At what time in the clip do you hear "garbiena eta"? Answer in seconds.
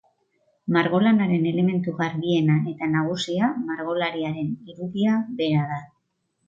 2.01-2.91